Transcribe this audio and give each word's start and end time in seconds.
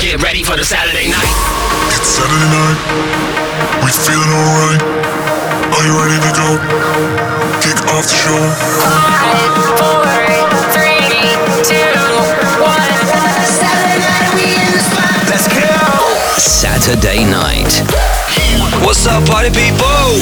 Get 0.00 0.22
ready 0.22 0.42
for 0.42 0.56
the 0.56 0.64
Saturday 0.64 1.10
night. 1.10 1.32
It's 1.92 2.08
Saturday 2.08 2.48
night. 2.48 2.78
We 3.84 3.90
feeling 3.92 4.32
alright. 4.32 4.82
Are 5.72 5.84
you 5.84 5.94
ready 5.98 6.18
to 6.22 6.32
go? 6.32 6.48
Kick 7.60 7.78
off 7.92 8.04
the 8.08 8.16
show. 8.16 8.40
Five, 8.80 9.52
four, 9.76 10.02
three, 10.72 11.02
two, 11.66 11.92
one. 12.62 12.92
Saturday 13.44 14.00
night, 14.00 14.28
we 14.34 14.44
in 14.56 14.68
the 14.72 14.80
spot. 14.80 15.12
Let's 15.28 15.48
go. 15.48 15.68
Saturday 16.38 17.24
night 17.24 17.72
What's 18.84 19.06
up, 19.06 19.24
party 19.28 19.50
people? 19.50 20.18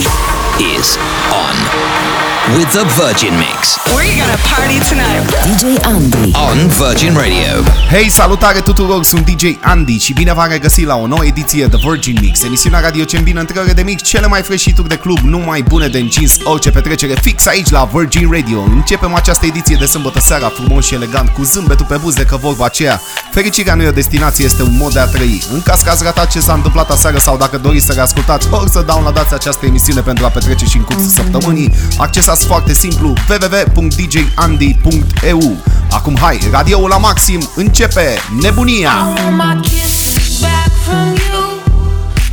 is 0.61 0.99
on 1.33 2.30
with 2.49 2.73
the 2.73 2.85
Virgin 3.01 3.33
Mix 3.39 3.79
We're 3.95 4.17
gonna 4.21 4.41
party 4.55 4.79
tonight. 4.91 5.23
DJ 5.47 5.65
Andy. 5.85 6.33
on 6.49 6.69
Virgin 6.69 7.15
Radio. 7.15 7.63
Hei, 7.91 8.09
salutare 8.11 8.61
tuturor, 8.61 9.05
sunt 9.05 9.31
DJ 9.31 9.45
Andy 9.61 9.99
și 9.99 10.13
bine 10.13 10.33
v-am 10.33 10.49
regăsit 10.51 10.87
la 10.87 10.97
o 10.97 11.07
nouă 11.07 11.25
ediție 11.25 11.69
The 11.69 11.79
Virgin 11.89 12.17
Mix, 12.21 12.43
emisiunea 12.43 12.81
radio 12.81 13.05
ce 13.05 13.17
îmbină 13.17 13.41
între 13.41 13.59
ore 13.59 13.73
de 13.73 13.83
mix 13.83 14.03
cele 14.03 14.27
mai 14.27 14.43
freșituri 14.43 14.89
de 14.89 14.95
club, 14.95 15.19
numai 15.19 15.63
bune 15.63 15.89
de 15.89 15.99
încins 15.99 16.37
orice 16.45 16.71
petrecere 16.71 17.15
fix 17.23 17.47
aici 17.47 17.69
la 17.71 17.89
Virgin 17.93 18.31
Radio. 18.33 18.61
Începem 18.61 19.15
această 19.15 19.47
ediție 19.47 19.77
de 19.79 19.87
sâmbătă 19.87 20.21
seara 20.21 20.49
frumos 20.49 20.87
și 20.87 20.95
elegant 20.95 21.29
cu 21.29 21.43
zâmbetul 21.43 21.87
pe 21.87 21.97
buze 21.97 22.25
că 22.25 22.37
vorba 22.37 22.65
aceea. 22.65 23.01
Fericirea 23.33 23.75
nu 23.75 23.83
e 23.83 23.89
o 23.89 23.91
destinație, 23.91 24.45
este 24.45 24.63
un 24.63 24.77
mod 24.77 24.93
de 24.93 25.01
a 25.01 25.07
trăi. 25.07 25.43
În 25.53 25.63
caz 25.63 25.81
că 25.81 25.91
ați 25.91 26.03
ratat 26.03 26.31
ce 26.31 26.41
s-a 26.41 26.53
întâmplat 26.53 26.91
aseară 26.91 27.19
sau 27.19 27.37
dacă 27.37 27.59
doriți 27.59 27.87
să 27.87 27.93
reascultați, 27.93 28.49
ori 28.51 28.71
să 28.71 28.81
downloadați 28.87 29.35
această 29.35 29.67
emisiune 29.67 30.01
pentru 30.01 30.25
a 30.25 30.29
petrece 30.29 30.65
și 30.65 30.77
în 30.77 30.83
cursul 30.83 31.09
săptămânii, 31.09 31.73
accesați 31.99 32.30
foarte 32.39 32.73
simplu 32.75 33.15
www.djandy.eu 33.29 35.57
Acum 35.91 36.17
hai, 36.21 36.39
radioul 36.53 36.89
la 36.89 36.97
maxim, 36.97 37.49
începe 37.55 38.19
nebunia! 38.41 38.91
I 38.91 38.93
want 39.23 39.37
my 39.37 39.61
kisses 39.63 40.41
back 40.41 40.71
from 40.85 41.15
you. 41.15 41.59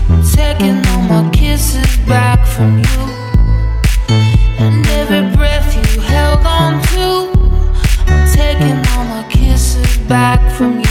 I'm 0.09 0.21
taking 0.35 0.85
all 0.87 1.01
my 1.09 1.29
kisses 1.29 1.97
back 2.07 2.45
from 2.45 2.77
you. 2.77 3.09
And 4.59 4.85
every 4.87 5.21
breath 5.35 5.75
you 5.75 6.01
held 6.01 6.45
on 6.45 6.81
to. 6.81 7.29
I'm 8.07 8.25
taking 8.35 8.79
all 8.95 9.05
my 9.05 9.23
kisses 9.29 9.97
back 10.07 10.39
from 10.51 10.79
you. 10.79 10.86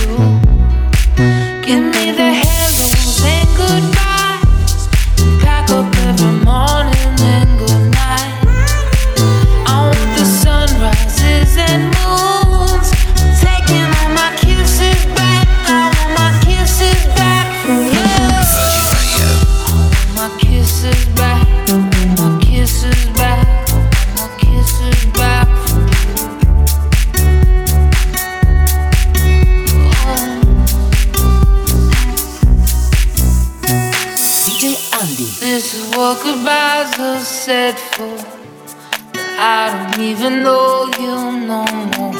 Even 40.00 40.42
know 40.42 40.88
you 40.98 41.46
no 41.46 41.64
more. 41.96 42.12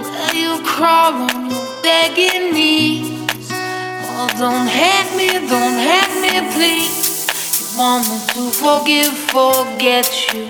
Well, 0.00 0.34
you 0.34 0.62
crawl 0.64 1.12
on 1.12 1.50
your 1.50 1.82
begging 1.82 2.52
knees. 2.52 3.48
Oh, 3.50 4.28
don't 4.38 4.66
hate 4.66 5.10
me, 5.16 5.28
don't 5.48 5.78
hate 5.78 6.14
me, 6.24 6.34
please. 6.54 7.28
You 7.72 7.78
want 7.78 8.08
me 8.08 8.18
to 8.34 8.50
forgive, 8.50 9.12
forget 9.32 10.08
you. 10.32 10.48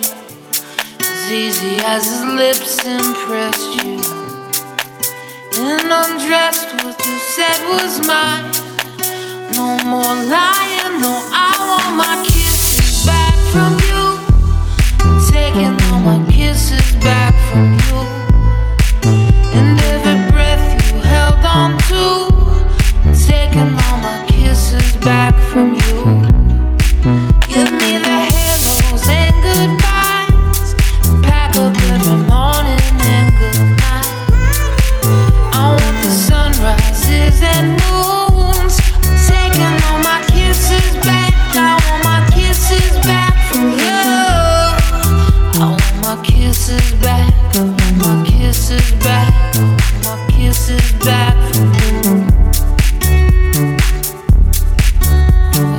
As 1.00 1.32
easy 1.32 1.76
as 1.84 2.04
his 2.04 2.24
lips 2.24 2.84
impressed 2.86 3.84
you. 3.84 4.00
And 5.54 5.90
undressed, 5.90 6.72
what 6.84 6.98
you 7.06 7.18
said 7.18 7.58
was 7.70 8.06
mine. 8.06 8.50
No 9.54 9.78
more 9.84 10.14
lying, 10.30 11.00
no, 11.00 11.12
I 11.32 11.54
want 11.68 11.96
my 11.96 12.24
kisses 12.24 13.04
back 13.06 13.34
from 13.52 13.72
you. 13.88 14.22
Taking 15.30 15.81
back 25.04 25.34
from 25.50 25.74
you. 25.74 25.91
Kisses 48.72 48.92
back. 49.02 49.54
My 50.04 50.16
kisses 50.30 50.92
back 51.04 51.36
from 51.54 51.72
you. 51.74 52.26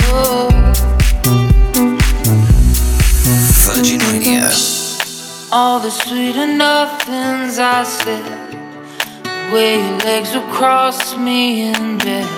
Oh. 0.05 0.49
All 5.51 5.79
the 5.79 5.91
sweet 5.91 6.35
nothings 6.35 7.59
I 7.59 7.83
said. 7.83 8.23
The 9.23 9.53
way 9.53 9.77
your 9.77 9.97
legs 9.99 10.33
would 10.33 10.49
cross 10.51 11.15
me 11.17 11.69
in 11.69 11.97
bed. 11.99 12.29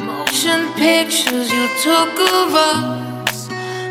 Motion 0.00 0.72
pictures 0.74 1.50
you 1.52 1.68
took 1.82 2.12
of 2.36 2.54
us. 2.54 3.48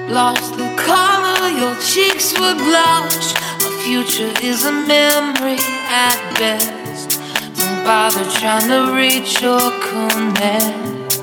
Lost 0.09 0.53
the 0.57 0.69
color, 0.77 1.49
your 1.49 1.75
cheeks 1.81 2.33
would 2.39 2.57
blush. 2.57 3.48
Future 3.83 4.31
is 4.43 4.65
a 4.65 4.71
memory 4.71 5.57
at 5.87 6.19
best. 6.37 7.19
Don't 7.57 7.83
bother 7.85 8.25
trying 8.29 8.67
to 8.67 8.93
reach 8.93 9.41
or 9.41 9.71
connect. 9.87 11.17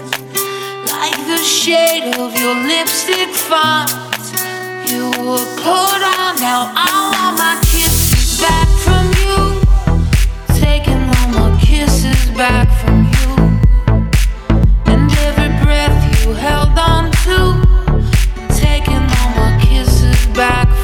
Like 0.90 1.18
the 1.26 1.36
shade 1.36 2.14
of 2.18 2.34
your 2.38 2.54
lipstick 2.54 3.28
finds 3.28 4.32
you 4.90 5.10
were 5.20 5.46
put 5.60 6.00
on. 6.16 6.36
Now 6.40 6.72
I 6.74 7.10
want 7.12 7.38
my 7.38 7.60
kisses 7.70 8.40
back 8.40 8.68
from 8.84 9.04
you. 9.20 9.60
Taking 10.58 11.02
all 11.16 11.28
my 11.36 11.60
kisses 11.60 12.30
back 12.30 12.68
from 12.80 13.04
you. 13.04 13.30
And 14.86 15.12
every 15.28 15.52
breath 15.62 16.24
you 16.24 16.32
held 16.32 16.76
on 16.78 17.10
to. 17.26 17.38
Taking 18.54 19.04
all 19.18 19.30
my 19.36 19.60
kisses 19.62 20.26
back 20.34 20.75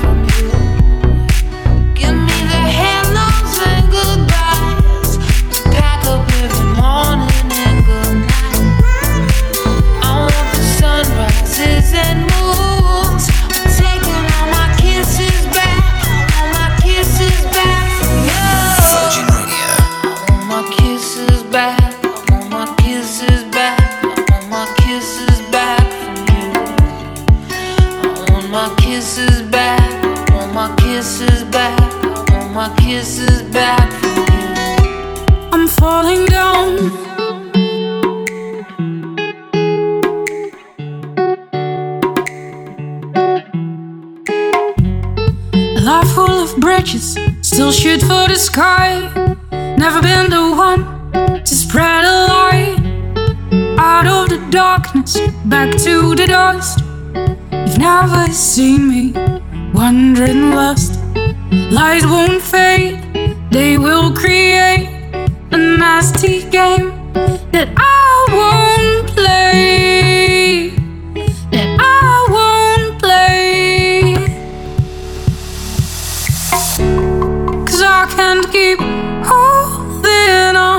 shoot 47.73 48.03
for 48.03 48.29
the 48.29 48.37
sky. 48.37 49.09
Never 49.79 50.03
been 50.03 50.29
the 50.29 50.55
one 50.55 50.83
to 51.43 51.55
spread 51.55 52.05
a 52.05 52.17
light 52.29 52.79
out 53.79 54.07
of 54.07 54.29
the 54.29 54.39
darkness, 54.51 55.19
back 55.47 55.71
to 55.79 56.15
the 56.15 56.27
dust. 56.27 56.81
You've 57.51 57.79
never 57.79 58.31
seen 58.33 58.89
me 58.91 59.13
wandering 59.73 60.51
lost. 60.51 61.01
Light 61.71 62.05
won't 62.05 62.43
fade, 62.43 63.01
they 63.51 63.79
will 63.79 64.13
create 64.13 64.89
a 65.51 65.57
nasty 65.57 66.43
game 66.51 66.91
that 67.53 67.69
I 67.77 68.27
won't 68.37 69.09
play. 69.17 69.82
Can't 78.17 78.51
keep 78.53 78.79
holding 79.25 80.57
on. 80.57 80.72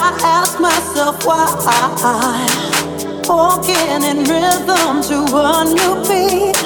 I 0.00 0.10
ask 0.22 0.60
myself 0.60 1.24
why 1.26 1.46
walking 3.28 4.02
in 4.02 4.18
rhythm 4.24 5.02
to 5.08 5.18
a 5.36 5.64
new 5.76 5.94
beat. 6.08 6.56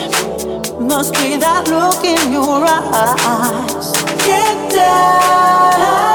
Must 0.81 1.13
be 1.15 1.37
that 1.39 1.67
look 1.69 2.05
in 2.05 2.33
your 2.33 2.65
eyes. 2.67 3.93
Get 4.27 4.73
down. 4.73 6.12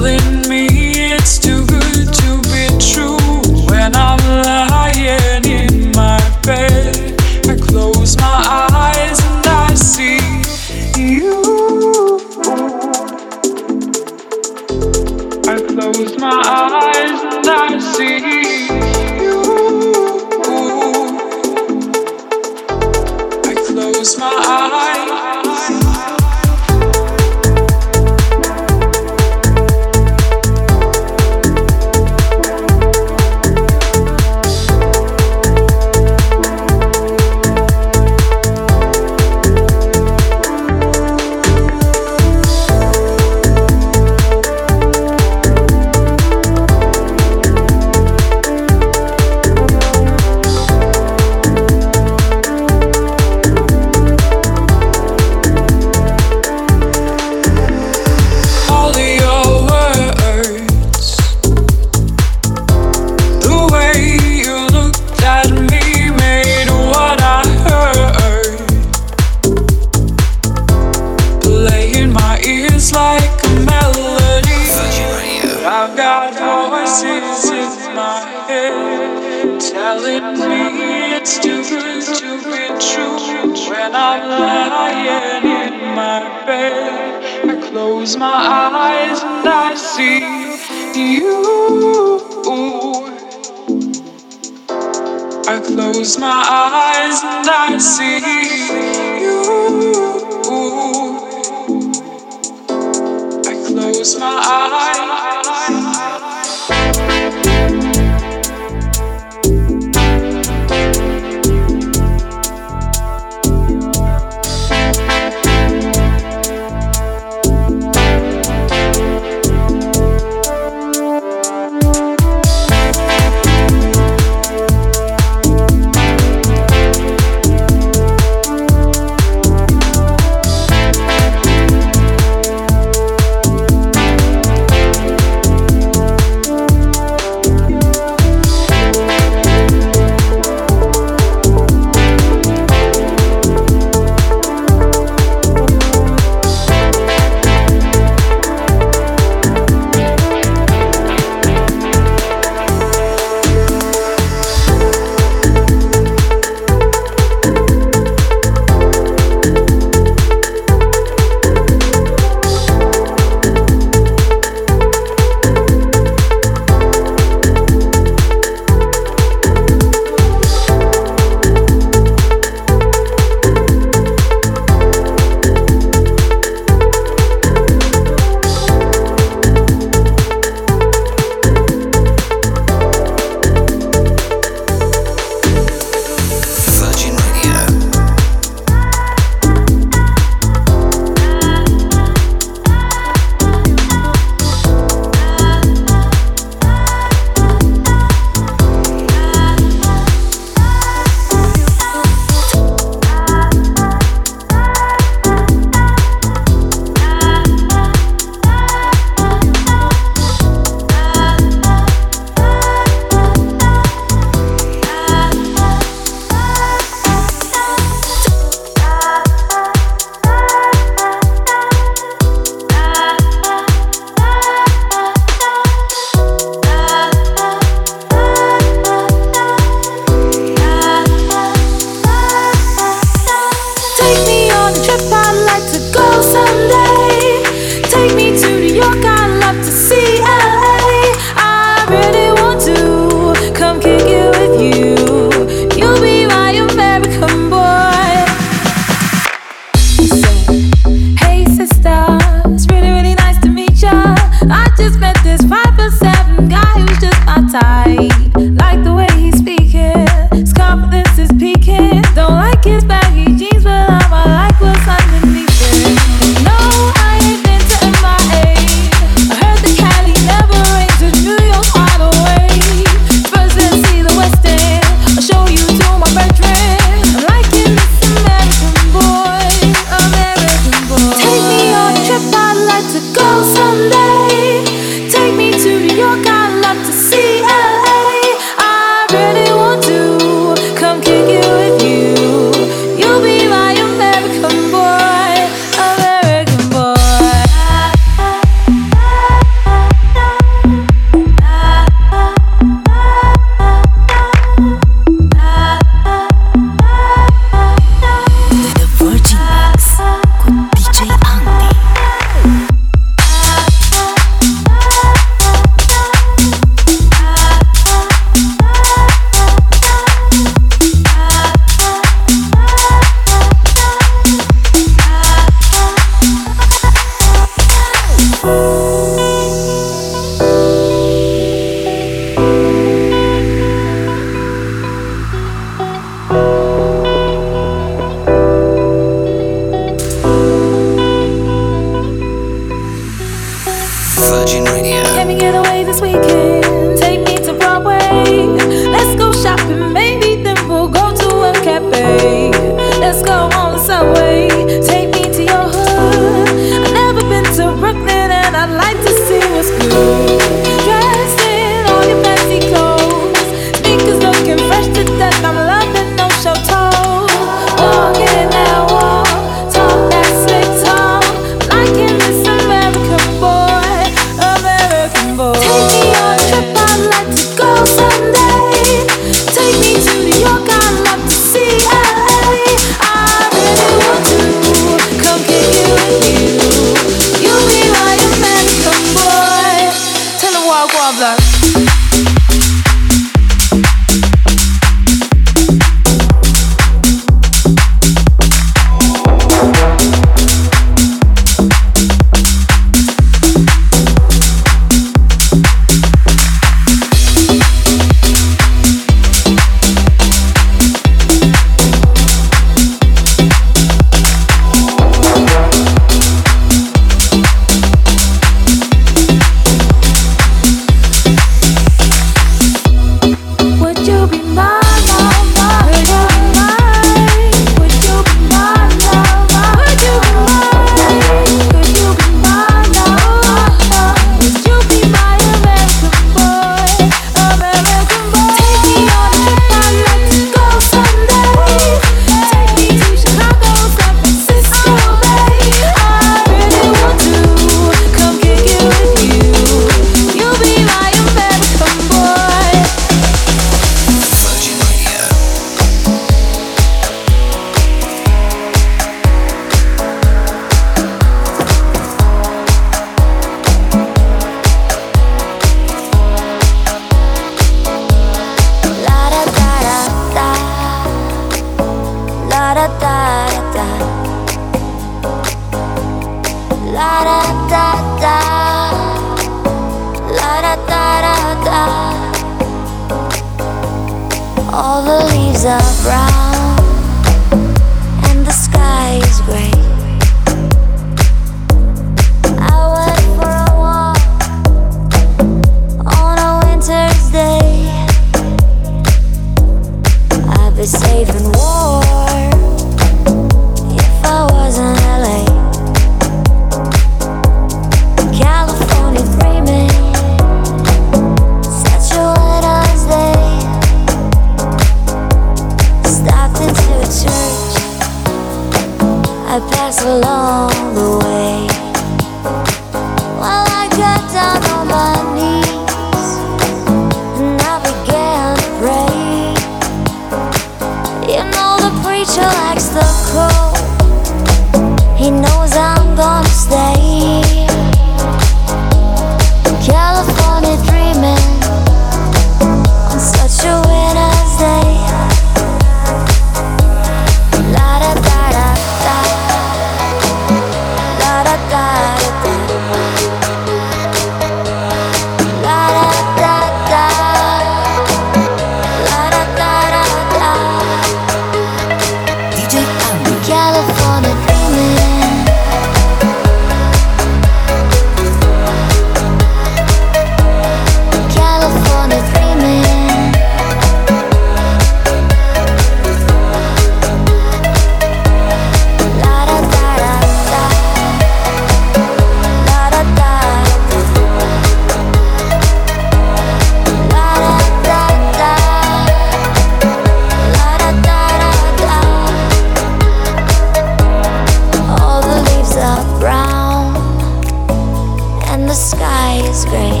sky 599.30 599.48
is 599.48 599.64
gray. 599.64 600.00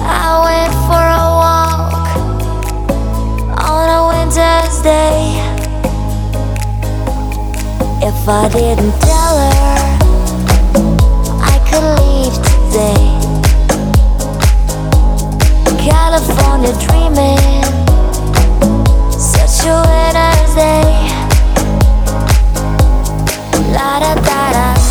I 0.00 0.28
went 0.46 0.74
for 0.86 1.04
a 1.22 1.28
walk 1.42 2.06
on 3.70 3.86
a 3.98 4.02
winter's 4.10 4.78
day. 4.82 5.20
If 8.08 8.28
I 8.28 8.48
didn't 8.48 8.94
tell 9.08 9.34
her, 9.44 9.76
I 11.52 11.56
could 11.68 11.86
leave 12.00 12.36
today. 12.50 13.04
California 15.88 16.72
dreaming, 16.84 17.62
such 19.10 19.66
a 19.66 19.76
winter's 19.88 20.54
day. 20.54 20.92
La 23.74 23.98
da 24.00 24.14
da 24.14 24.52
da. 24.52 24.81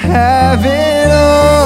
Have 0.00 0.64
it 0.64 1.10
all. 1.10 1.57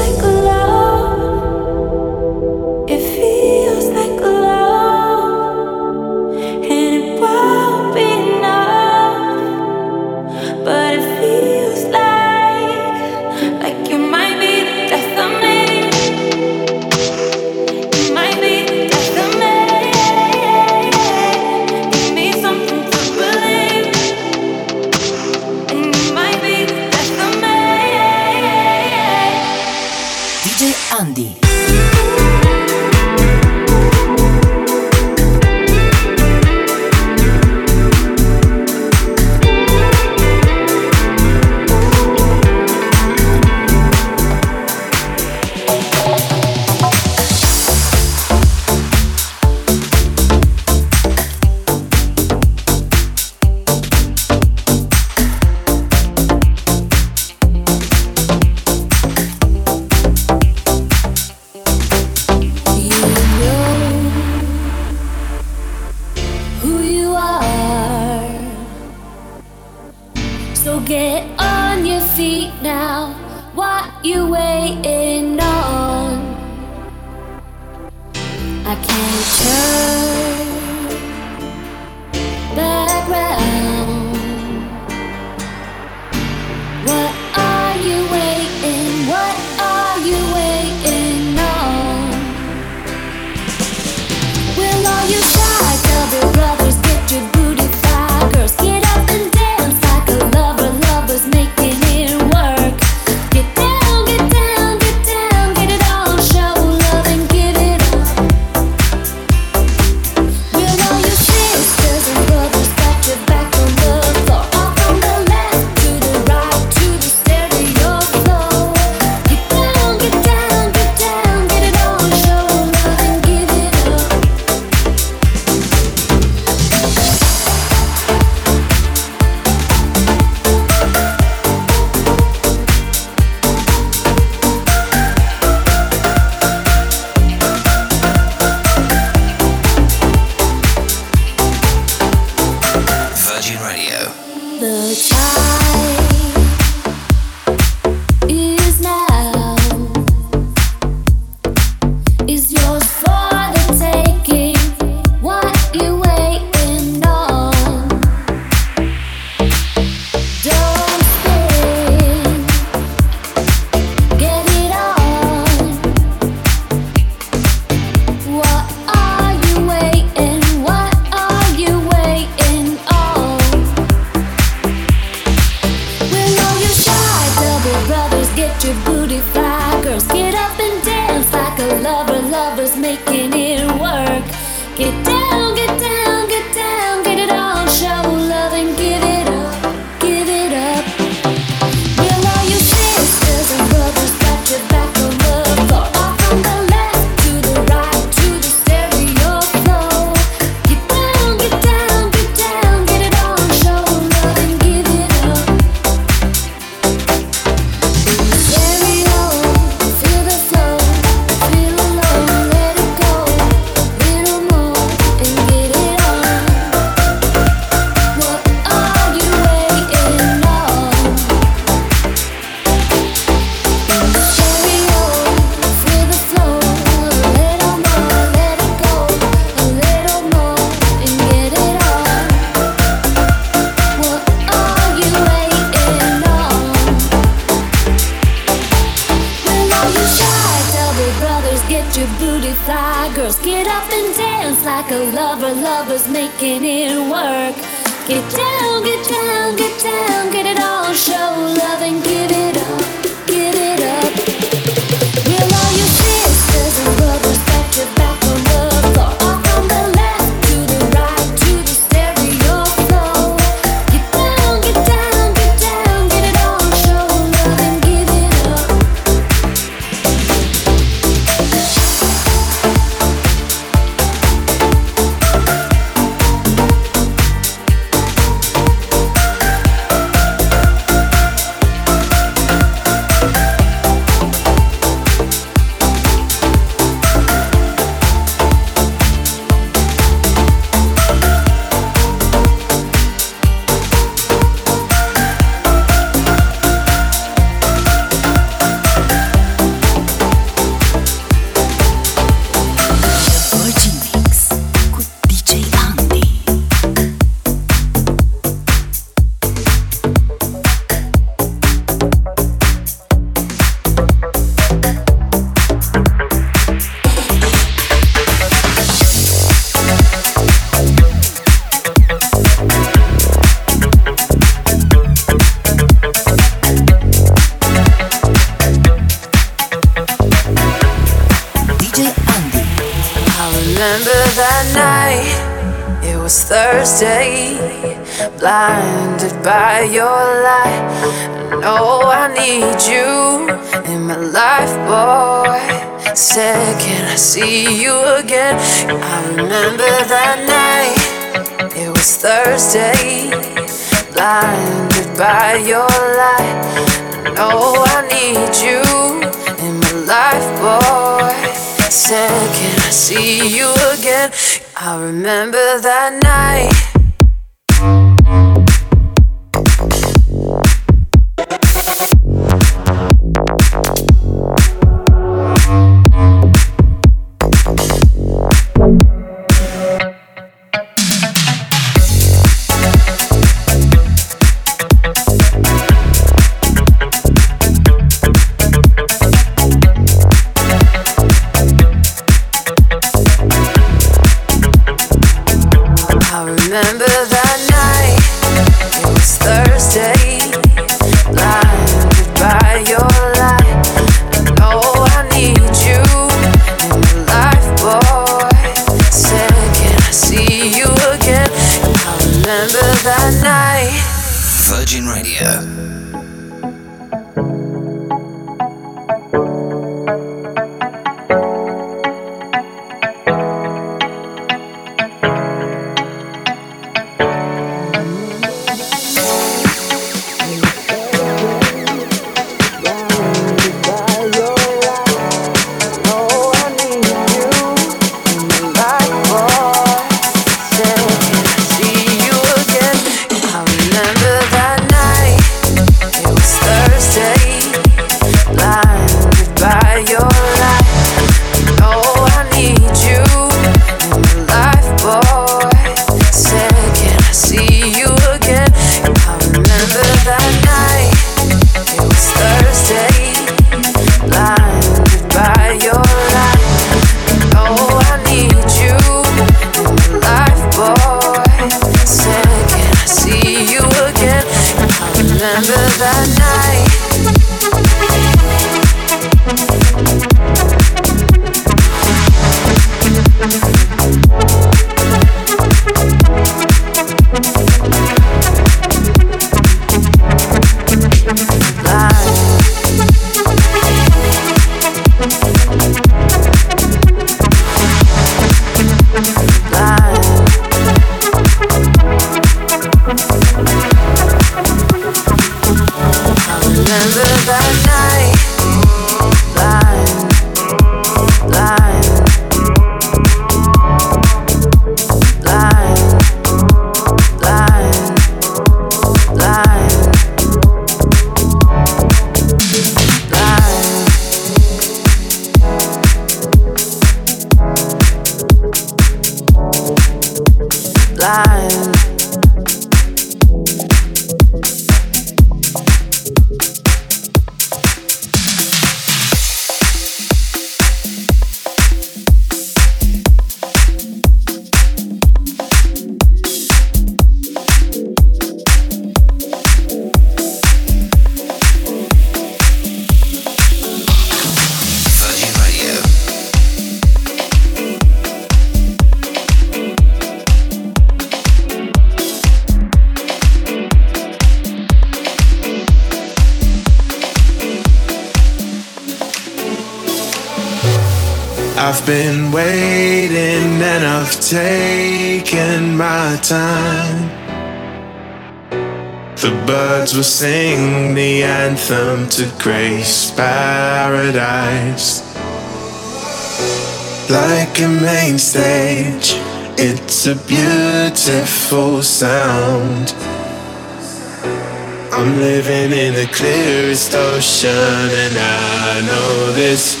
I'm 595.28 595.40
living 595.40 595.92
in 595.92 596.14
the 596.14 596.26
clearest 596.32 597.14
ocean, 597.14 597.68
and 597.70 598.38
I 598.38 599.02
know 599.04 599.52
this 599.52 600.00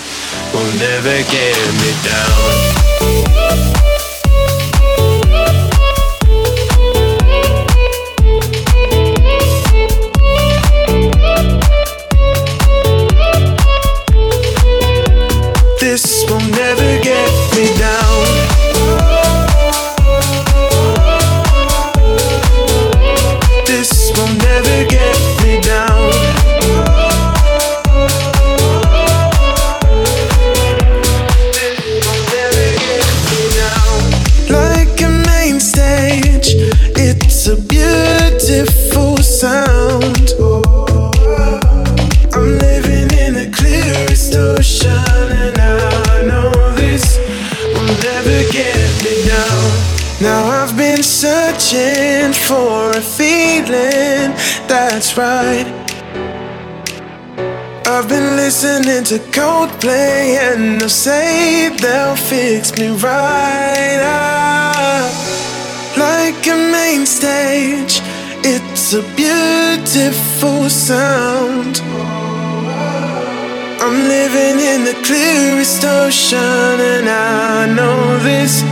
will 0.54 0.72
never 0.78 1.22
get 1.30 1.68
me 1.82 1.92
down. 2.02 3.67
To 59.08 59.18
Coldplay 59.32 60.36
and 60.36 60.78
they'll 60.78 60.88
say 60.90 61.70
they'll 61.80 62.14
fix 62.14 62.76
me 62.76 62.88
right 62.88 64.00
up. 64.04 65.10
Like 65.96 66.46
a 66.46 66.56
main 66.70 67.06
stage, 67.06 68.02
it's 68.44 68.92
a 68.92 69.00
beautiful 69.16 70.68
sound. 70.68 71.80
I'm 73.80 73.98
living 74.08 74.60
in 74.60 74.84
the 74.84 74.96
clearest 75.06 75.82
ocean, 75.86 76.38
and 76.38 77.08
I 77.08 77.64
know 77.74 78.18
this 78.18 78.62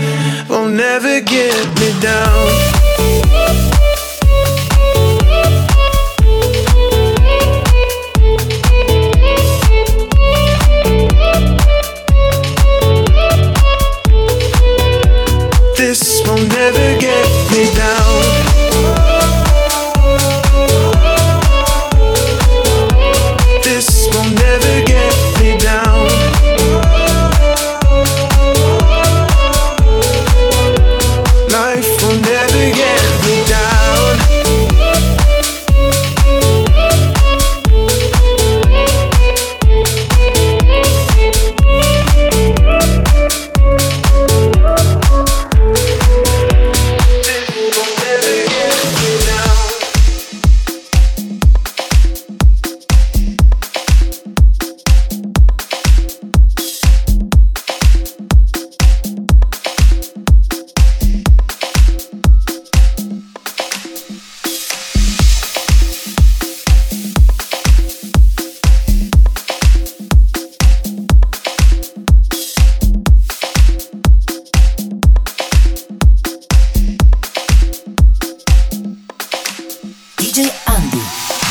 will 0.50 0.68
never 0.68 1.22
get 1.22 1.66
me 1.80 1.98
down. 2.02 3.65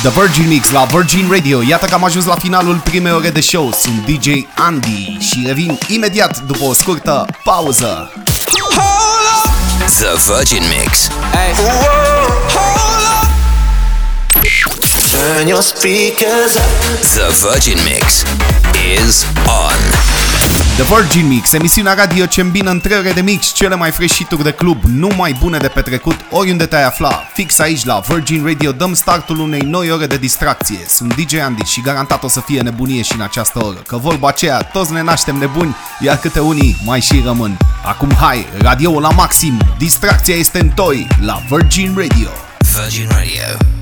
The 0.06 0.12
Virgin 0.12 0.48
Mix 0.48 0.72
la 0.72 0.86
Virgin 0.86 1.28
Radio. 1.32 1.62
Iată 1.62 1.86
că 1.86 1.94
am 1.94 2.04
ajuns 2.04 2.26
la 2.26 2.36
finalul 2.36 2.76
primei 2.76 3.12
ore 3.12 3.30
de 3.30 3.42
show. 3.42 3.72
Sunt 3.72 4.06
DJ 4.06 4.28
Andy 4.56 5.18
și 5.20 5.44
revin 5.46 5.80
imediat 5.88 6.40
după 6.40 6.64
o 6.64 6.74
scurtă 6.74 7.26
pauză. 7.44 8.12
The 9.86 10.34
Virgin 10.34 10.64
Mix. 10.78 11.10
Turn 15.12 15.48
your 15.48 15.62
speakers 15.62 16.56
up. 16.56 17.00
The 17.02 17.48
Virgin 17.50 17.78
Mix 17.84 18.24
is 19.06 19.26
on. 19.48 19.95
The 20.78 20.96
Virgin 20.96 21.28
Mix, 21.28 21.54
emisiunea 21.54 21.94
radio 21.94 22.26
ce 22.26 22.42
îmbină 22.42 22.70
între 22.70 22.96
ore 22.96 23.12
de 23.12 23.22
mix 23.22 23.54
cele 23.54 23.76
mai 23.76 23.92
fresh 23.92 24.16
hituri 24.16 24.44
de 24.44 24.52
club, 24.52 24.84
numai 24.84 25.36
bune 25.40 25.58
de 25.58 25.68
petrecut, 25.68 26.16
oriunde 26.32 26.66
te-ai 26.66 26.84
afla. 26.84 27.24
Fix 27.34 27.60
aici 27.60 27.86
la 27.86 28.00
Virgin 28.08 28.46
Radio 28.46 28.72
dăm 28.72 28.94
startul 28.94 29.40
unei 29.40 29.60
noi 29.60 29.92
ore 29.92 30.06
de 30.06 30.18
distracție. 30.18 30.80
Sunt 30.88 31.16
DJ 31.16 31.34
Andy 31.34 31.64
și 31.64 31.82
garantat 31.82 32.24
o 32.24 32.28
să 32.28 32.42
fie 32.42 32.62
nebunie 32.62 33.02
și 33.02 33.14
în 33.16 33.22
această 33.22 33.66
oră, 33.66 33.78
că 33.88 33.98
vorba 33.98 34.28
aceea, 34.28 34.62
toți 34.62 34.94
ne 34.94 35.02
naștem 35.02 35.36
nebuni, 35.36 35.76
iar 36.00 36.18
câte 36.18 36.40
unii 36.40 36.78
mai 36.86 37.00
și 37.00 37.22
rămân. 37.26 37.58
Acum 37.86 38.12
hai, 38.20 38.46
radio 38.58 39.00
la 39.00 39.10
maxim, 39.10 39.60
distracția 39.78 40.36
este 40.36 40.60
în 40.60 40.70
toi 40.70 41.08
la 41.22 41.42
Virgin 41.50 41.94
Radio. 41.98 42.30
Virgin 42.78 43.08
Radio. 43.10 43.75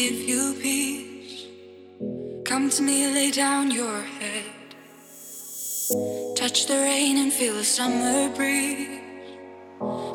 give 0.00 0.20
you 0.32 0.54
peace. 0.62 1.46
Come 2.46 2.70
to 2.70 2.82
me, 2.82 3.12
lay 3.12 3.30
down 3.30 3.70
your 3.70 4.00
head. 4.00 4.44
Touch 6.36 6.66
the 6.66 6.78
rain 6.88 7.18
and 7.18 7.30
feel 7.30 7.54
the 7.54 7.64
summer 7.64 8.34
breeze. 8.34 9.00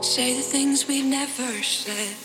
Say 0.02 0.34
the 0.34 0.42
things 0.42 0.88
we've 0.88 1.06
never 1.06 1.52
said. 1.62 2.25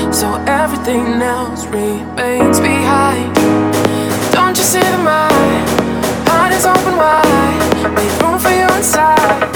So 0.11 0.35
everything 0.45 1.21
else 1.21 1.65
remains 1.67 2.59
behind. 2.59 3.33
Don't 4.31 4.57
you 4.57 4.63
see 4.63 4.79
the 4.79 4.97
my 4.97 5.29
heart 6.27 6.53
is 6.53 6.65
open 6.65 6.97
wide. 6.97 7.93
Make 7.95 8.21
room 8.21 8.37
for 8.37 8.49
you 8.49 8.67
inside. 8.77 9.50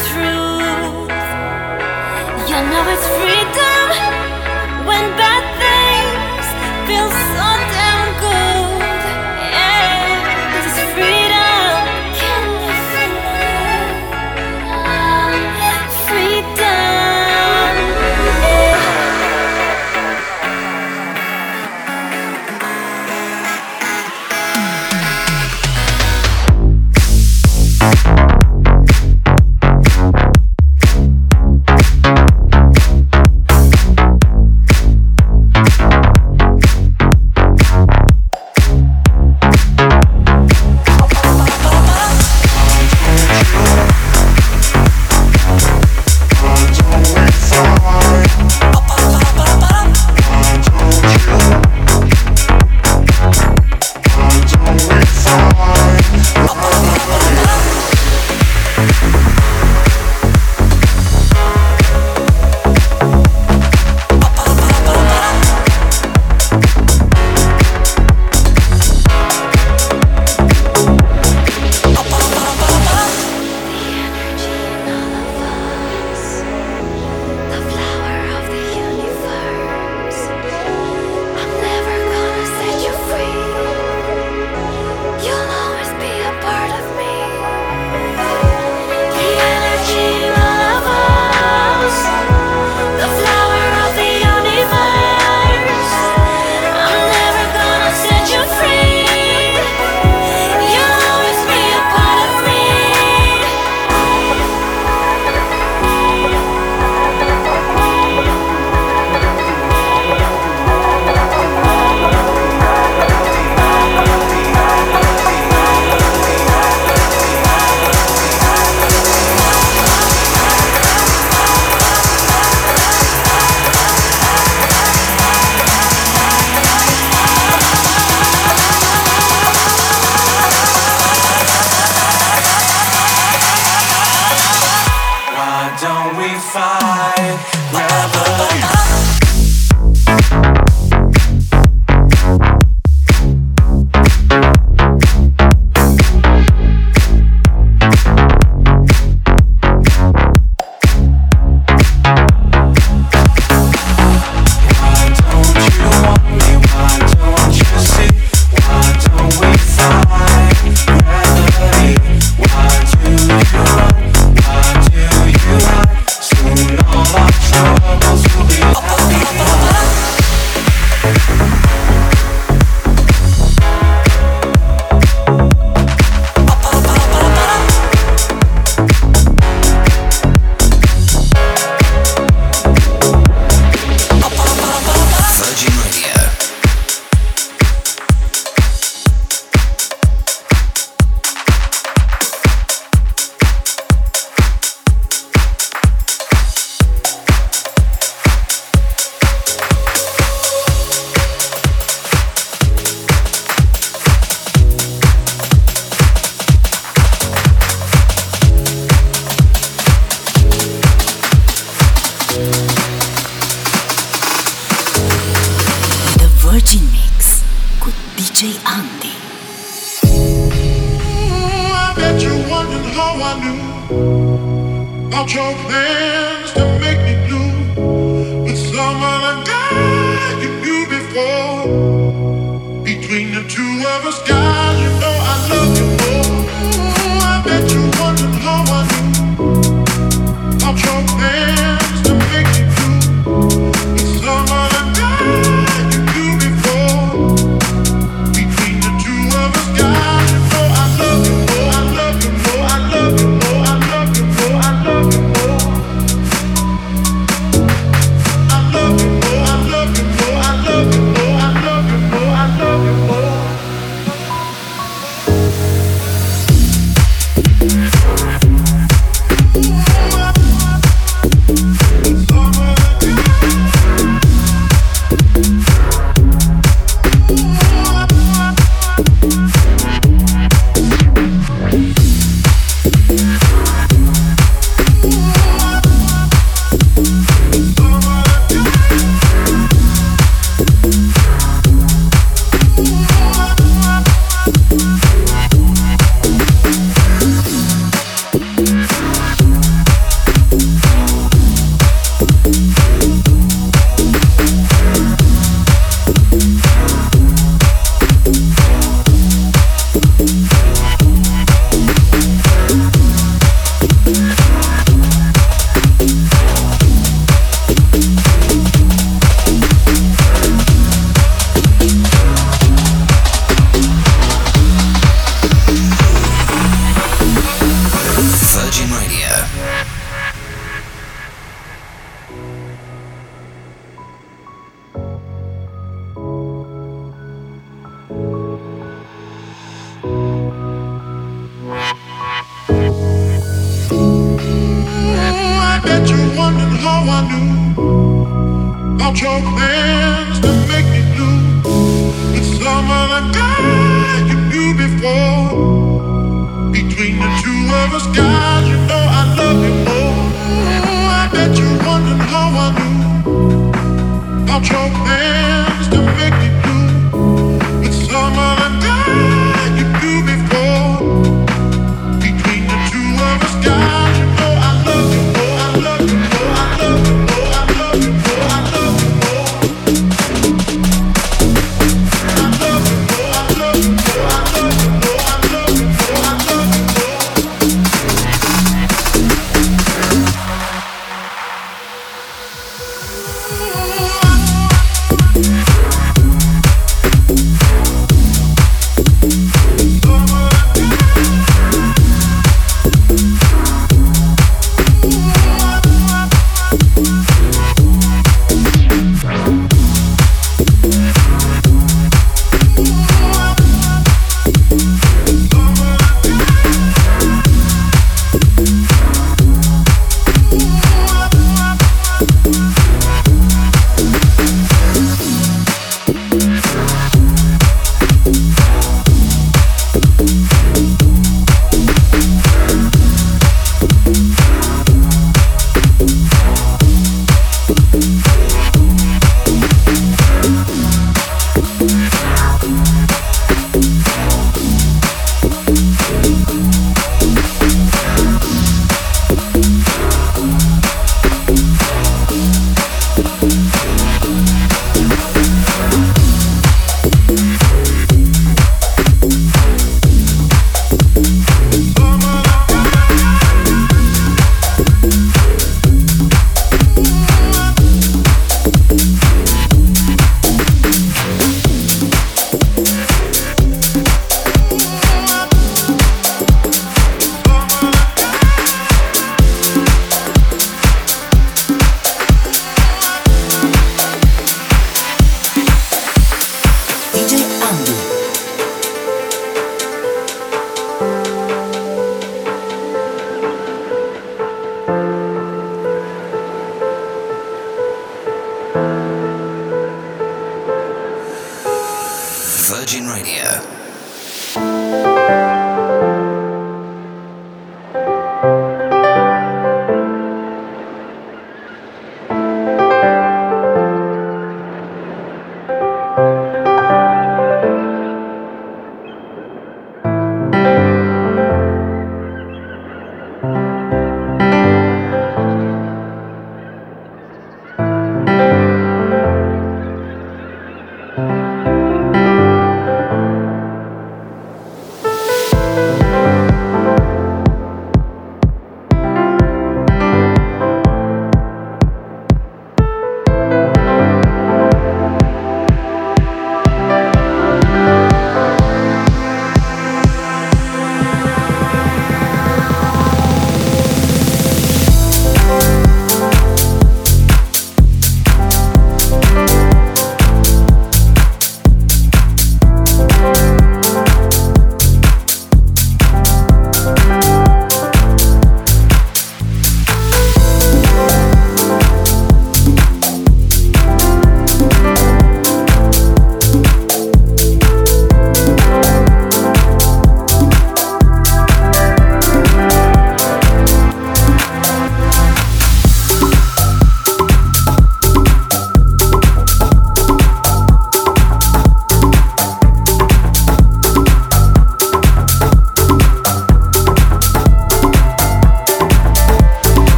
Find 0.00 0.43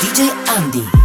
DJ 0.00 0.30
Andi. 0.46 0.97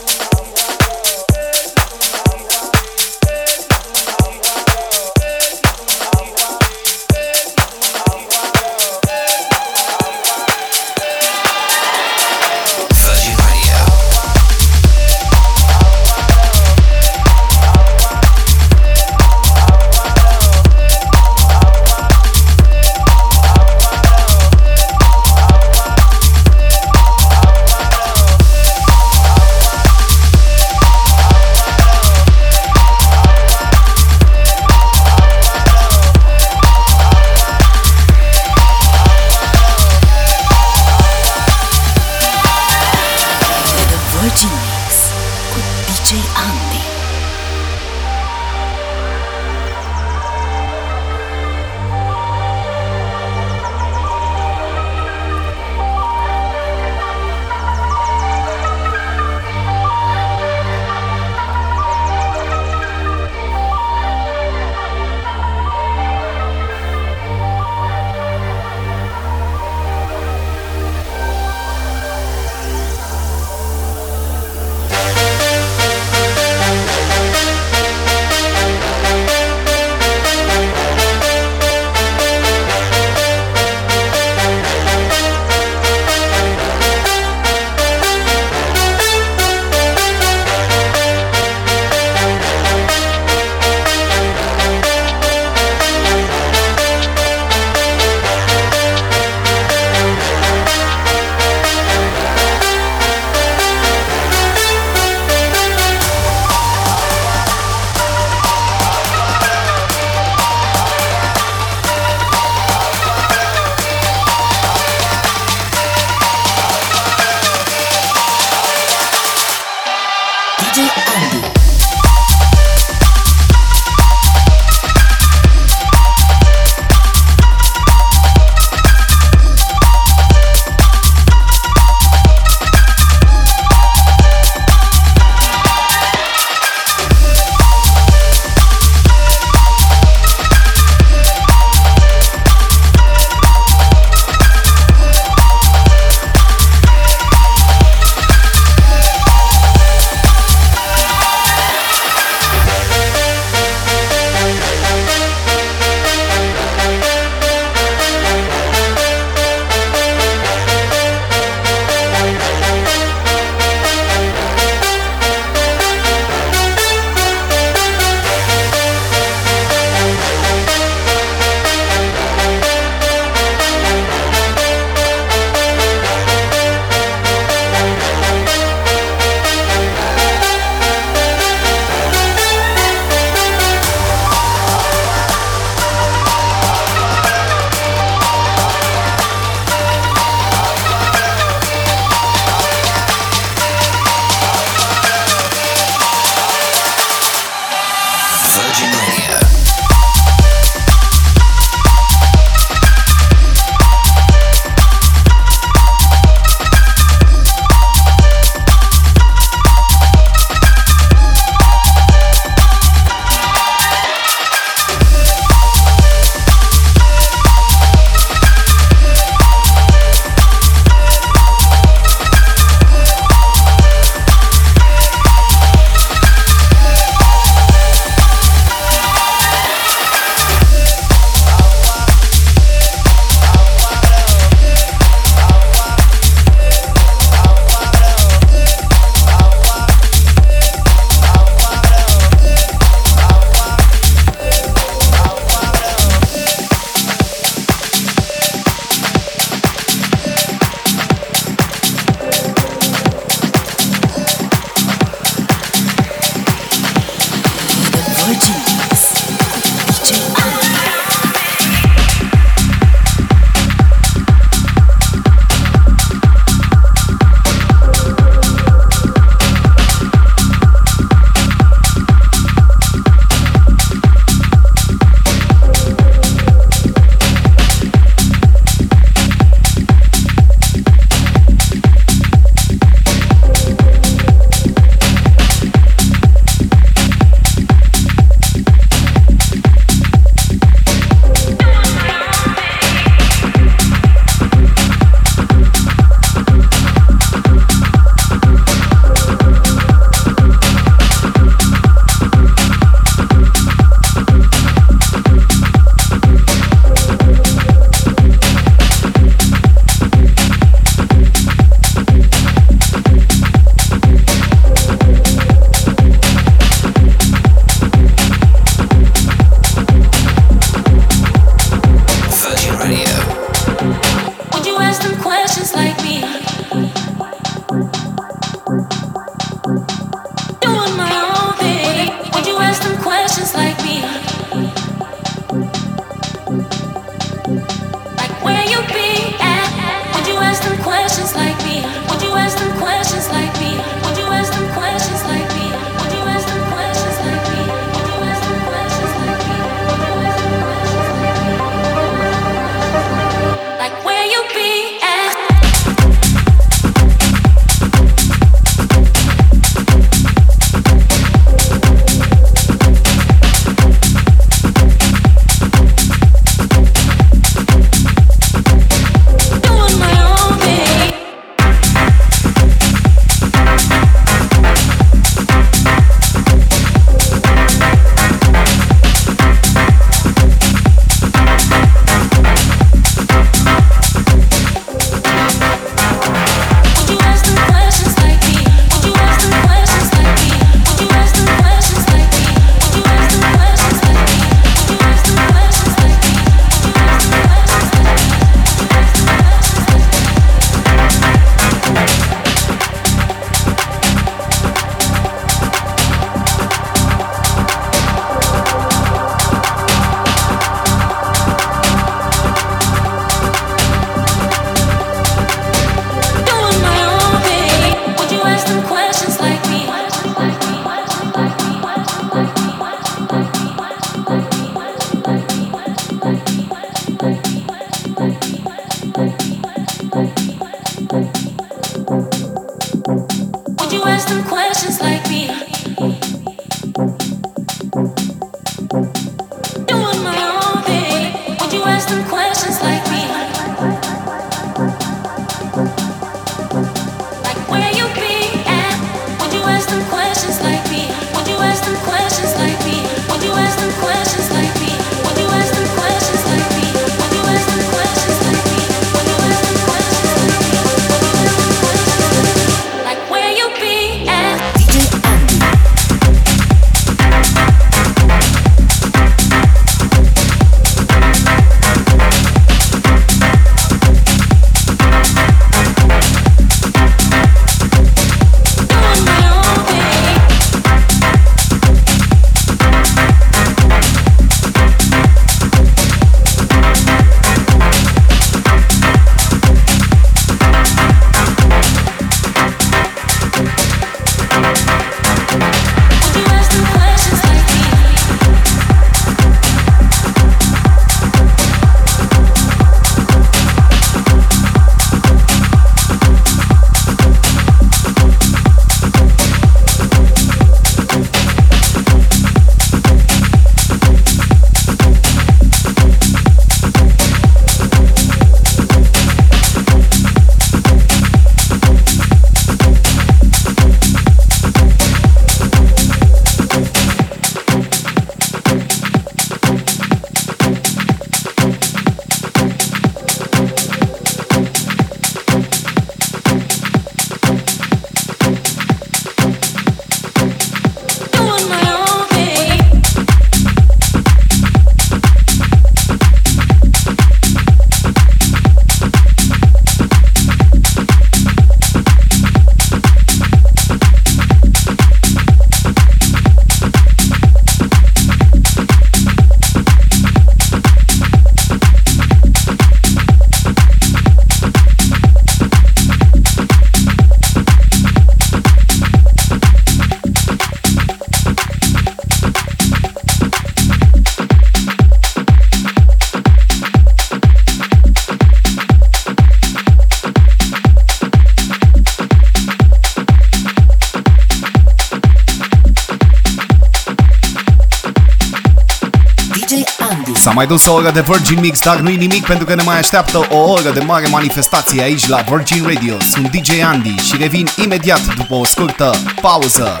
Mai 590.62 590.70
dus 590.70 590.86
o 590.86 590.92
oră 590.92 591.10
de 591.10 591.20
Virgin 591.20 591.60
Mix, 591.60 591.80
dar 591.80 591.96
nu-i 591.96 592.16
nimic 592.16 592.46
pentru 592.46 592.66
că 592.66 592.74
ne 592.74 592.82
mai 592.82 592.98
așteaptă 592.98 593.46
o 593.50 593.56
oră 593.56 593.90
de 593.90 594.00
mare 594.00 594.26
manifestație 594.26 595.02
aici 595.02 595.28
la 595.28 595.44
Virgin 595.48 595.84
Radio. 595.94 596.16
Sunt 596.30 596.50
DJ 596.50 596.70
Andy 596.82 597.14
și 597.14 597.36
revin 597.36 597.68
imediat 597.76 598.34
după 598.36 598.54
o 598.54 598.64
scurtă 598.64 599.14
pauză. 599.40 600.00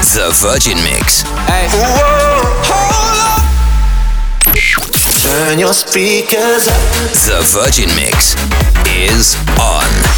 The 0.00 0.48
Virgin 0.48 0.78
Mix. 0.92 1.22
Turn 5.22 5.58
your 5.58 5.72
speakers 5.72 6.66
up. 6.66 7.12
The 7.12 7.60
Virgin 7.60 7.88
Mix 7.94 8.34
is 9.08 9.36
on. 9.56 10.11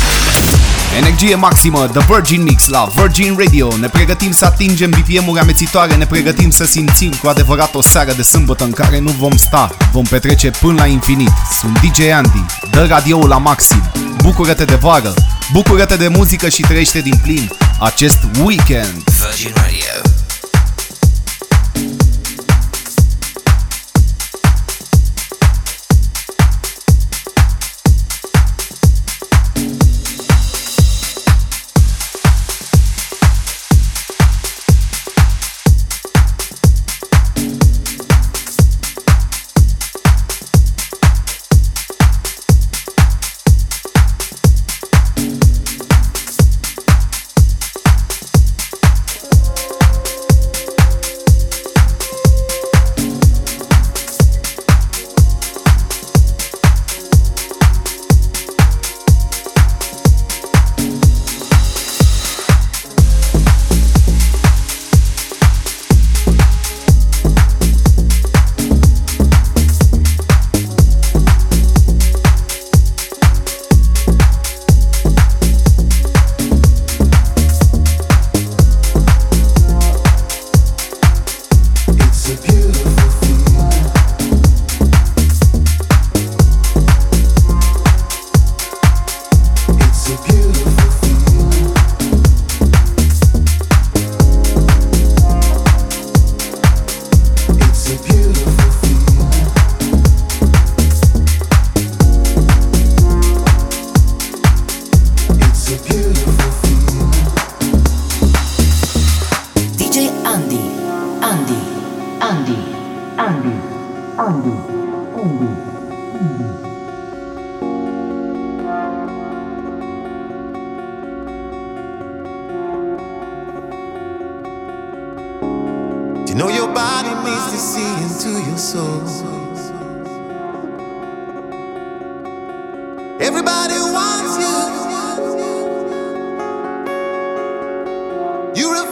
Energie 0.96 1.34
maximă, 1.34 1.86
The 1.86 2.04
Virgin 2.12 2.42
Mix 2.42 2.68
la 2.68 2.88
Virgin 2.94 3.36
Radio. 3.38 3.76
Ne 3.80 3.88
pregătim 3.88 4.32
să 4.32 4.44
atingem 4.44 4.90
BPM-uri 4.90 5.40
amețitoare, 5.40 5.94
ne 5.94 6.06
pregătim 6.06 6.50
să 6.50 6.64
simțim 6.64 7.12
cu 7.22 7.28
adevărat 7.28 7.74
o 7.74 7.82
seară 7.82 8.12
de 8.12 8.22
sâmbătă 8.22 8.64
în 8.64 8.70
care 8.70 8.98
nu 8.98 9.10
vom 9.10 9.36
sta, 9.36 9.76
vom 9.92 10.04
petrece 10.04 10.50
până 10.50 10.80
la 10.80 10.86
infinit. 10.86 11.32
Sunt 11.60 11.80
DJ 11.80 12.10
Andy, 12.10 12.44
dă 12.70 12.86
radioul 12.86 13.28
la 13.28 13.38
maxim. 13.38 13.82
Bucură-te 14.22 14.64
de 14.64 14.74
vară, 14.74 15.14
bucură-te 15.52 15.96
de 15.96 16.08
muzică 16.08 16.48
și 16.48 16.60
trăiește 16.60 17.00
din 17.00 17.18
plin 17.22 17.50
acest 17.80 18.18
weekend. 18.42 19.02
Virgin 19.04 19.52
Radio. 19.54 19.73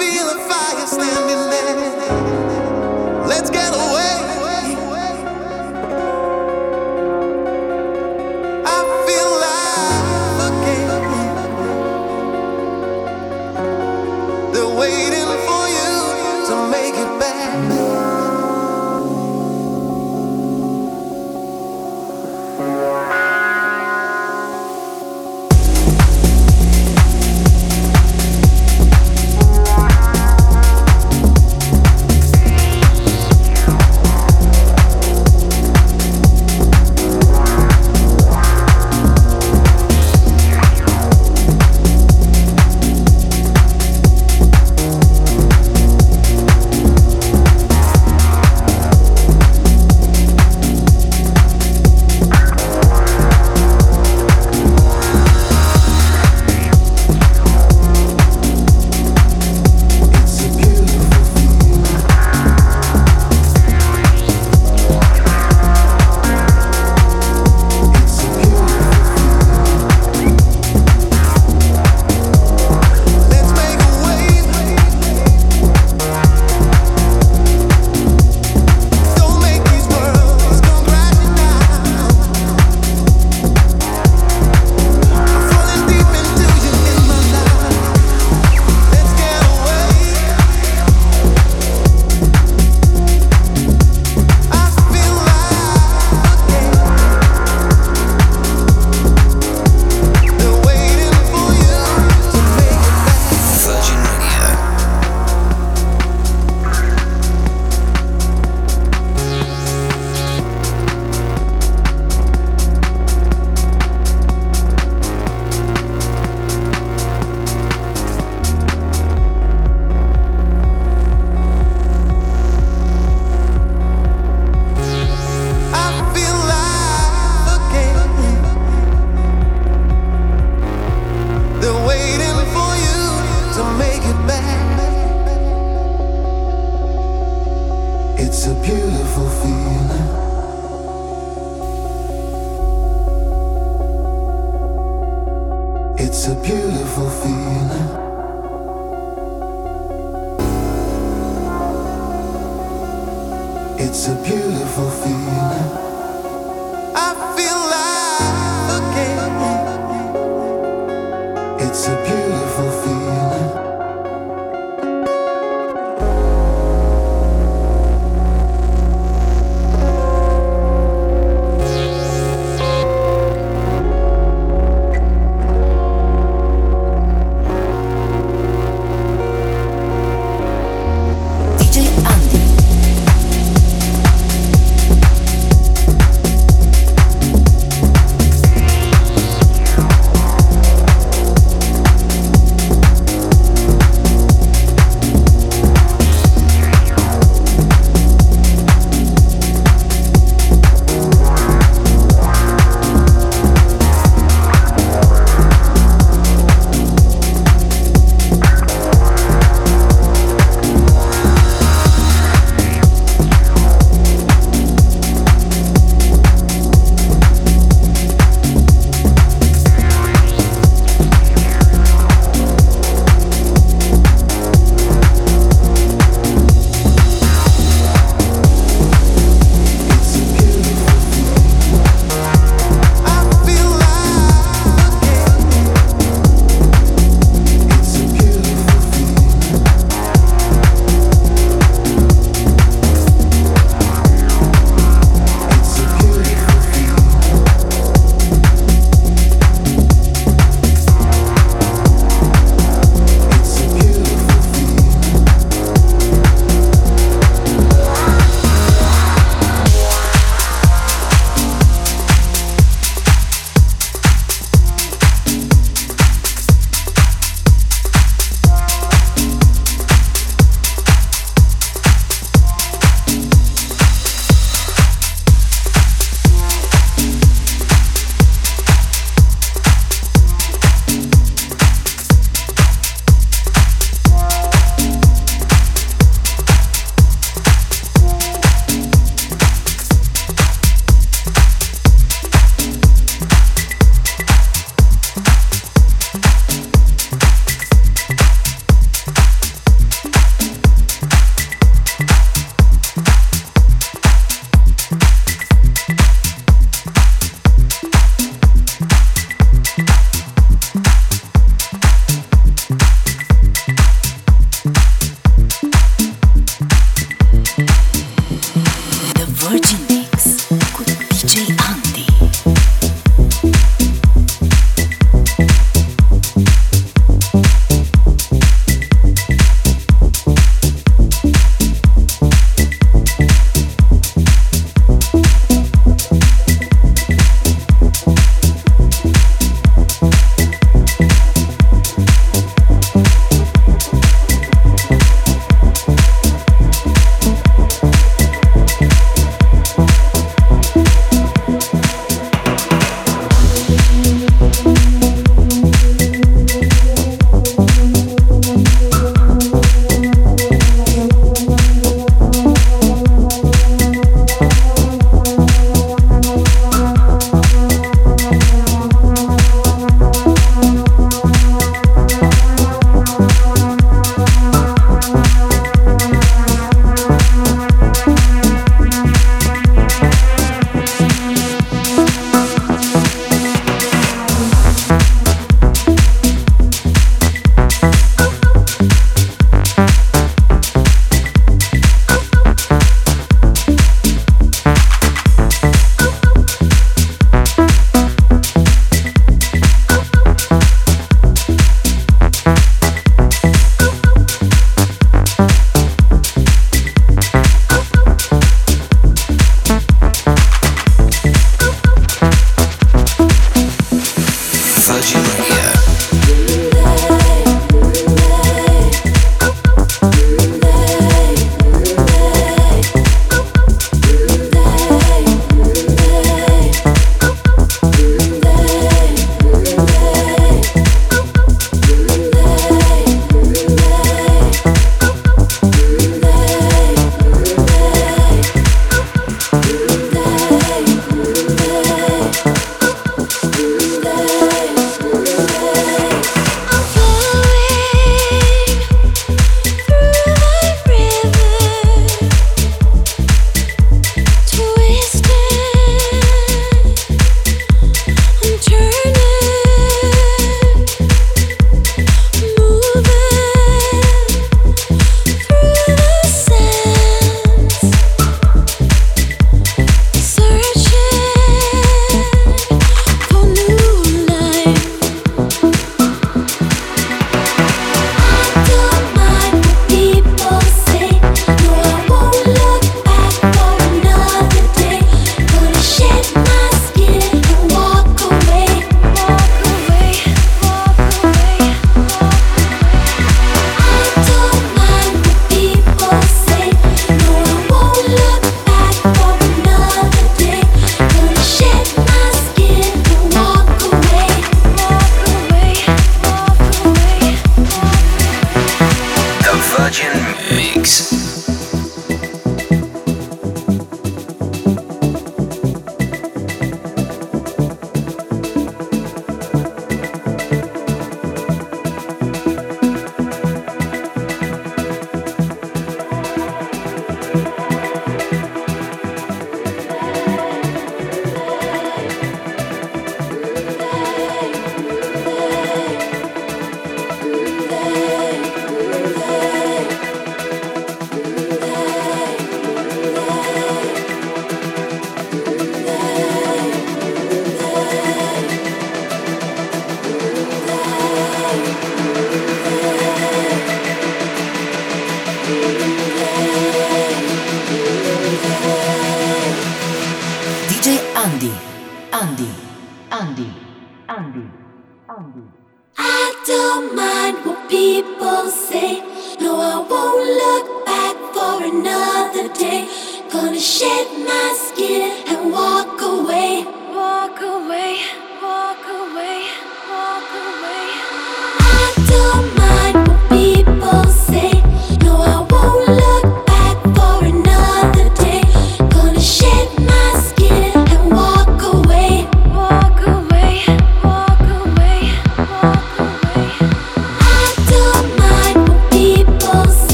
Reveal 0.00 0.30
a 0.30 0.38
fire 0.48 0.86
standing 0.86 1.49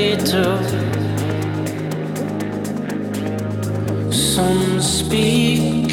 navigator. 0.00 0.56
Some 4.12 4.80
speak 4.80 5.88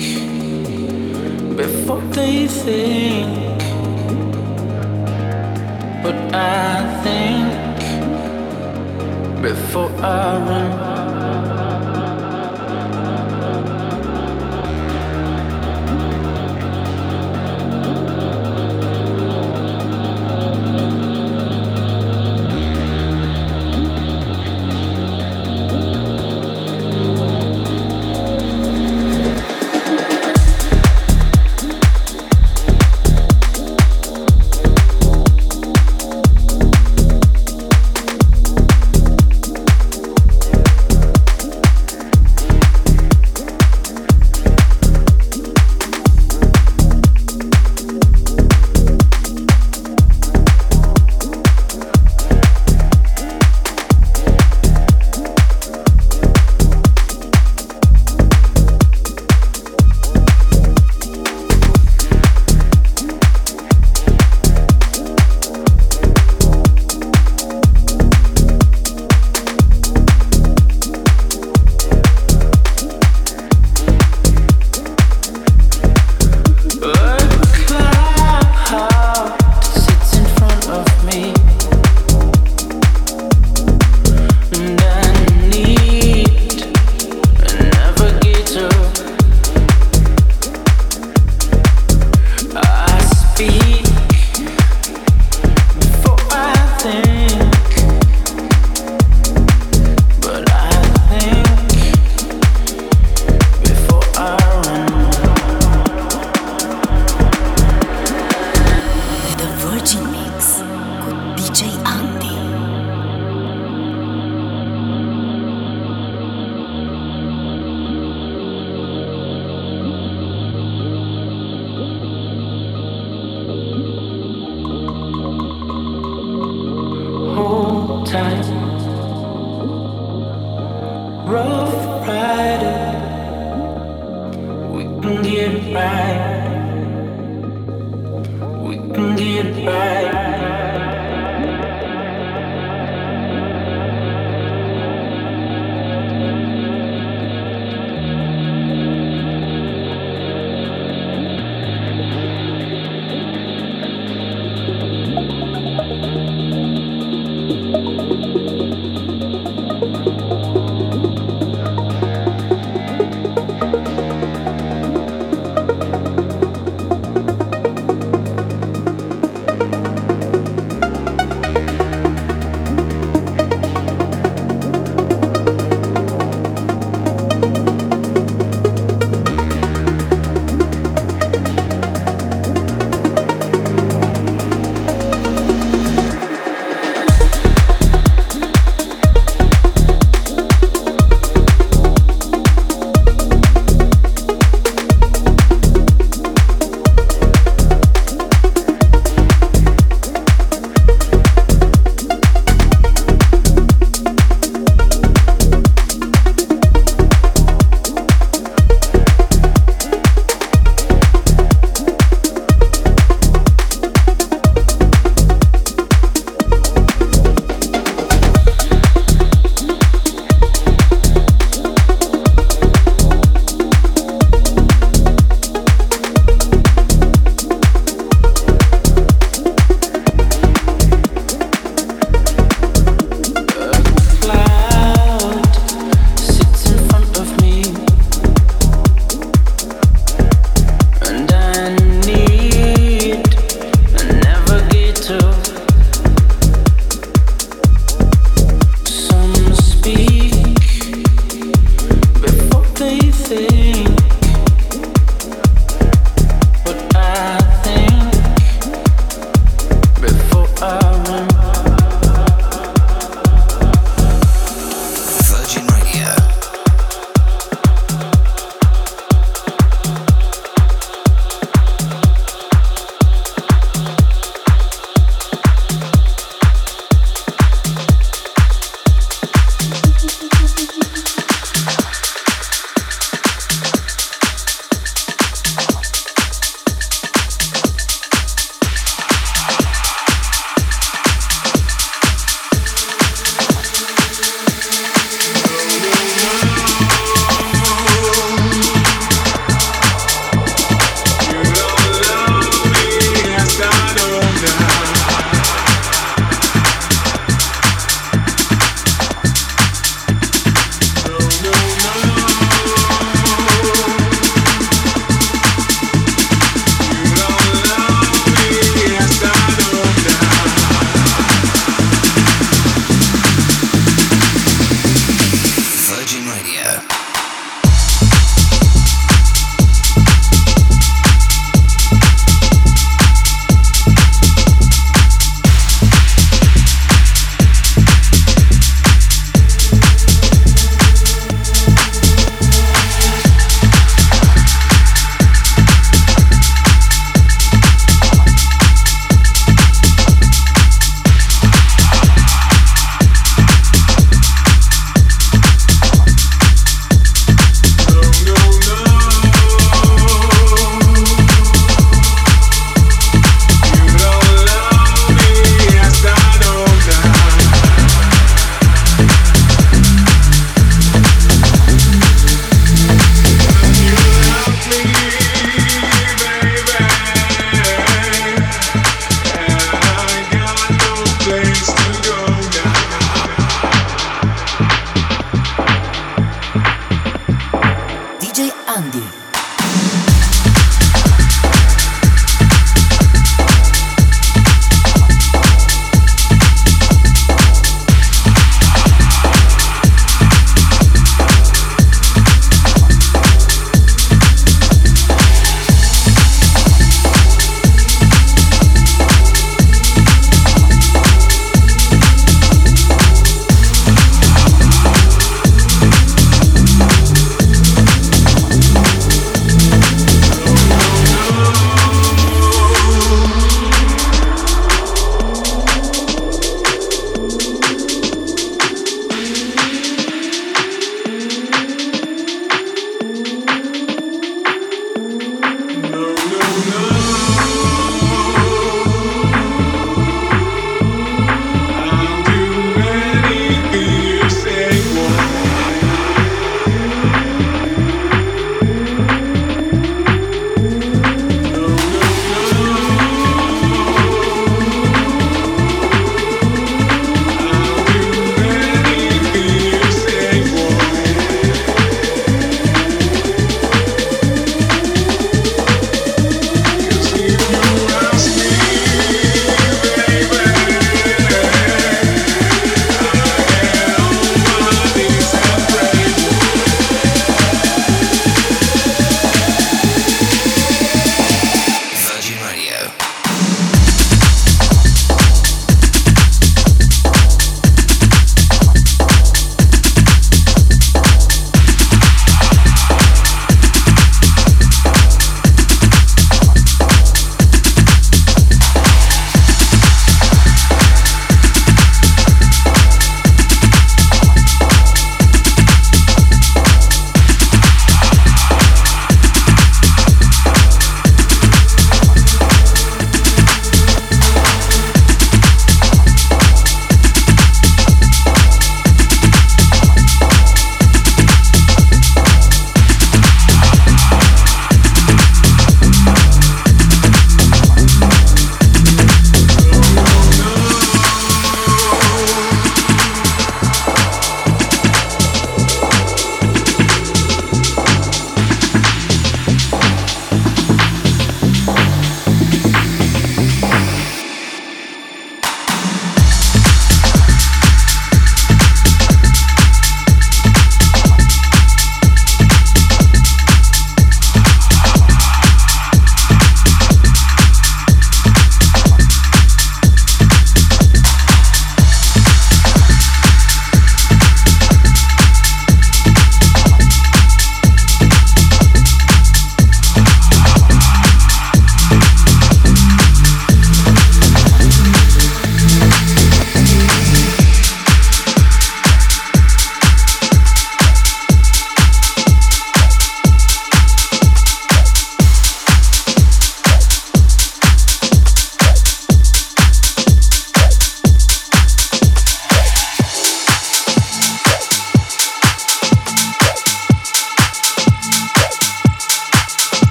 before 1.56 2.02
they 2.12 2.48
think. 2.48 3.60
But 6.04 6.16
I 6.34 7.02
think 7.04 7.82
before 9.42 9.92
I 10.02 10.38
run. 10.38 10.87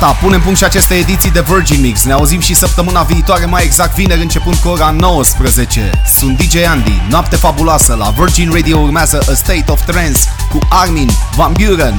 Gata, 0.00 0.12
punem 0.12 0.40
punct 0.40 0.58
și 0.58 0.64
aceste 0.64 0.94
ediții 0.94 1.30
de 1.30 1.44
Virgin 1.46 1.80
Mix. 1.80 2.04
Ne 2.04 2.12
auzim 2.12 2.40
și 2.40 2.54
săptămâna 2.54 3.02
viitoare, 3.02 3.44
mai 3.44 3.64
exact 3.64 3.94
vineri, 3.94 4.20
începând 4.20 4.54
cu 4.54 4.68
ora 4.68 4.90
19. 4.90 5.90
Sunt 6.18 6.36
DJ 6.36 6.64
Andy, 6.66 7.02
noapte 7.08 7.36
fabuloasă 7.36 7.94
la 7.94 8.12
Virgin 8.16 8.50
Radio 8.52 8.78
urmează 8.78 9.22
A 9.30 9.34
State 9.34 9.64
of 9.66 9.84
Trance 9.84 10.20
cu 10.50 10.58
Armin 10.68 11.10
Van 11.36 11.52
Buren. 11.52 11.98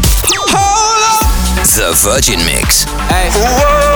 The 1.62 2.10
Virgin 2.10 2.40
Mix. 2.46 2.86
Hey. 3.10 3.30
Whoa, 3.30 3.48
hold 3.48 3.91